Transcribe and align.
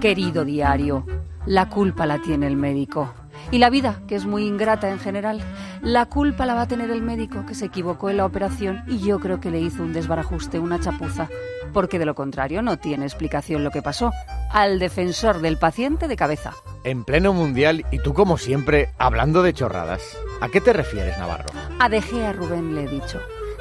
Querido 0.00 0.44
diario, 0.44 1.06
la 1.46 1.70
culpa 1.70 2.04
la 2.04 2.20
tiene 2.20 2.46
el 2.46 2.56
médico. 2.56 3.14
Y 3.50 3.58
la 3.58 3.70
vida, 3.70 4.00
que 4.06 4.14
es 4.14 4.26
muy 4.26 4.46
ingrata 4.46 4.90
en 4.90 4.98
general, 4.98 5.40
la 5.80 6.06
culpa 6.06 6.44
la 6.44 6.54
va 6.54 6.62
a 6.62 6.68
tener 6.68 6.90
el 6.90 7.00
médico 7.00 7.46
que 7.46 7.54
se 7.54 7.66
equivocó 7.66 8.10
en 8.10 8.18
la 8.18 8.26
operación 8.26 8.82
y 8.88 8.98
yo 8.98 9.20
creo 9.20 9.40
que 9.40 9.50
le 9.50 9.60
hizo 9.60 9.82
un 9.82 9.92
desbarajuste, 9.92 10.58
una 10.58 10.80
chapuza, 10.80 11.28
porque 11.72 11.98
de 11.98 12.04
lo 12.04 12.14
contrario 12.14 12.60
no 12.60 12.76
tiene 12.76 13.06
explicación 13.06 13.64
lo 13.64 13.70
que 13.70 13.82
pasó. 13.82 14.10
Al 14.52 14.78
defensor 14.78 15.40
del 15.40 15.58
paciente 15.58 16.08
de 16.08 16.16
cabeza. 16.16 16.52
En 16.84 17.04
pleno 17.04 17.32
mundial 17.32 17.84
y 17.90 17.98
tú 18.00 18.12
como 18.12 18.36
siempre 18.36 18.90
hablando 18.98 19.42
de 19.42 19.54
chorradas. 19.54 20.02
¿A 20.40 20.48
qué 20.48 20.60
te 20.60 20.72
refieres, 20.72 21.16
Navarro? 21.18 21.48
A 21.78 21.88
De 21.88 22.02
Gea, 22.02 22.32
Rubén, 22.32 22.74
le 22.74 22.84
he 22.84 22.88
dicho. 22.88 23.18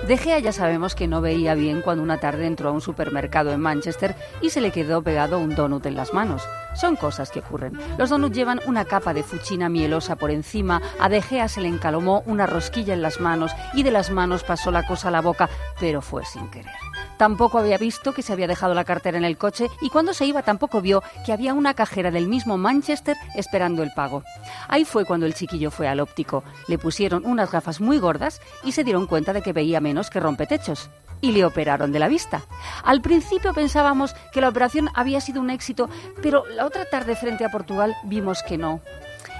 De 0.07 0.17
Gea 0.17 0.39
ya 0.39 0.51
sabemos 0.51 0.93
que 0.93 1.07
no 1.07 1.21
veía 1.21 1.55
bien 1.55 1.81
cuando 1.81 2.03
una 2.03 2.19
tarde 2.19 2.45
entró 2.45 2.69
a 2.69 2.71
un 2.71 2.81
supermercado 2.81 3.51
en 3.51 3.59
Manchester 3.59 4.15
y 4.41 4.51
se 4.51 4.61
le 4.61 4.71
quedó 4.71 5.01
pegado 5.01 5.39
un 5.39 5.55
donut 5.55 5.85
en 5.85 5.95
las 5.95 6.13
manos. 6.13 6.43
Son 6.75 6.95
cosas 6.95 7.31
que 7.31 7.39
ocurren. 7.39 7.79
Los 7.97 8.09
donuts 8.09 8.35
llevan 8.35 8.59
una 8.67 8.85
capa 8.85 9.13
de 9.13 9.23
fuchina 9.23 9.69
mielosa 9.69 10.15
por 10.15 10.29
encima, 10.29 10.81
a 10.99 11.09
De 11.09 11.21
Gea 11.21 11.47
se 11.47 11.61
le 11.61 11.69
encalomó 11.69 12.21
una 12.27 12.45
rosquilla 12.45 12.93
en 12.93 13.01
las 13.01 13.19
manos 13.19 13.51
y 13.73 13.83
de 13.83 13.91
las 13.91 14.11
manos 14.11 14.43
pasó 14.43 14.69
la 14.69 14.85
cosa 14.85 15.07
a 15.07 15.11
la 15.11 15.21
boca, 15.21 15.49
pero 15.79 16.01
fue 16.01 16.23
sin 16.25 16.49
querer. 16.49 16.73
Tampoco 17.17 17.59
había 17.59 17.77
visto 17.77 18.13
que 18.13 18.21
se 18.21 18.33
había 18.33 18.47
dejado 18.47 18.73
la 18.73 18.83
cartera 18.83 19.17
en 19.17 19.25
el 19.25 19.37
coche 19.37 19.69
y 19.81 19.89
cuando 19.89 20.13
se 20.13 20.25
iba 20.25 20.43
tampoco 20.43 20.81
vio 20.81 21.03
que 21.25 21.33
había 21.33 21.53
una 21.53 21.73
cajera 21.73 22.11
del 22.11 22.27
mismo 22.27 22.57
Manchester 22.57 23.15
esperando 23.35 23.83
el 23.83 23.91
pago. 23.91 24.23
Ahí 24.67 24.85
fue 24.85 25.05
cuando 25.05 25.25
el 25.25 25.33
chiquillo 25.33 25.71
fue 25.71 25.87
al 25.87 25.99
óptico. 25.99 26.43
Le 26.67 26.77
pusieron 26.77 27.25
unas 27.25 27.51
gafas 27.51 27.79
muy 27.79 27.99
gordas 27.99 28.41
y 28.63 28.73
se 28.73 28.83
dieron 28.83 29.07
cuenta 29.07 29.33
de 29.33 29.41
que 29.41 29.53
veía 29.53 29.79
menos 29.79 30.09
que 30.09 30.19
rompetechos. 30.19 30.89
Y 31.21 31.31
le 31.31 31.45
operaron 31.45 31.91
de 31.91 31.99
la 31.99 32.09
vista. 32.09 32.43
Al 32.83 33.01
principio 33.01 33.53
pensábamos 33.53 34.13
que 34.33 34.41
la 34.41 34.49
operación 34.49 34.89
había 34.93 35.21
sido 35.21 35.41
un 35.41 35.49
éxito, 35.49 35.89
pero 36.21 36.45
la 36.47 36.65
otra 36.65 36.85
tarde 36.85 37.15
frente 37.15 37.45
a 37.45 37.49
Portugal 37.49 37.95
vimos 38.03 38.43
que 38.43 38.57
no. 38.57 38.81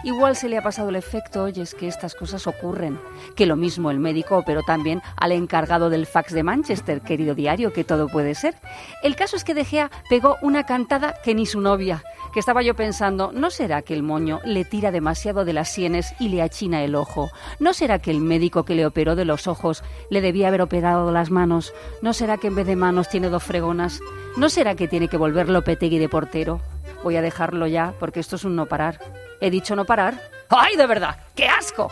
Igual 0.04 0.36
se 0.36 0.50
le 0.50 0.58
ha 0.58 0.62
pasado 0.62 0.90
el 0.90 0.96
efecto, 0.96 1.44
oye, 1.44 1.62
es 1.62 1.76
que 1.76 1.88
estas 1.88 2.16
cosas 2.16 2.48
ocurren. 2.48 3.00
Que 3.36 3.46
lo 3.46 3.56
mismo 3.56 3.92
el 3.92 4.00
médico 4.00 4.38
operó 4.38 4.62
también 4.64 5.02
al 5.18 5.32
encargado 5.32 5.90
del 5.90 6.06
fax 6.06 6.34
de 6.34 6.44
Manchester, 6.44 7.02
querido 7.02 7.36
diario, 7.36 7.74
que 7.74 7.84
todo 7.84 8.08
puede 8.08 8.36
ser. 8.36 8.56
El 9.04 9.16
caso 9.16 9.36
es 9.36 9.44
que 9.44 9.54
De 9.54 9.66
Gea 9.66 9.92
pegó 10.10 10.38
una 10.42 10.66
cantada 10.66 11.16
que 11.24 11.36
ni 11.36 11.46
su 11.46 11.62
novia. 11.62 12.04
Que 12.34 12.40
estaba 12.40 12.62
yo 12.62 12.76
pensando, 12.76 13.32
¿no 13.34 13.50
será 13.50 13.82
que 13.82 13.94
el 13.94 14.04
moño 14.04 14.42
le 14.44 14.66
tira 14.66 14.92
demasiado 14.92 15.46
de 15.46 15.54
las 15.54 15.70
sienes 15.70 16.14
y 16.20 16.30
le 16.30 16.42
achina 16.42 16.84
el 16.84 16.96
ojo? 16.96 17.30
¿No 17.60 17.74
será 17.74 18.00
que 18.00 18.12
el 18.12 18.20
médico 18.20 18.66
que 18.66 18.76
le 18.76 18.86
operó 18.86 19.16
de 19.16 19.26
los 19.26 19.48
ojos 19.48 19.84
le 20.10 20.22
debía 20.22 20.50
haber 20.50 20.62
operado 20.62 21.12
las 21.12 21.32
manos? 21.32 21.74
¿No 22.02 22.14
será 22.14 22.38
que 22.38 22.48
en 22.48 22.56
vez 22.56 22.68
de 22.68 22.76
manos 22.76 23.08
tiene 23.10 23.30
dos 23.30 23.44
fregonas? 23.44 24.02
¿No 24.36 24.50
será 24.50 24.76
que 24.76 24.88
tiene 24.88 25.08
que 25.08 25.18
volverlo 25.18 25.64
petegui 25.64 25.98
de 25.98 26.10
portero? 26.10 26.60
Voy 27.04 27.16
a 27.16 27.22
dejarlo 27.22 27.68
ya 27.68 27.94
porque 28.00 28.20
esto 28.20 28.36
es 28.36 28.44
un 28.44 28.56
no 28.56 28.66
parar. 28.66 29.00
He 29.40 29.50
dicho 29.50 29.76
no 29.76 29.86
parar. 29.86 30.20
¡Ay, 30.50 30.76
de 30.76 30.86
verdad! 30.86 31.18
¡Qué 31.36 31.48
asco! 31.48 31.92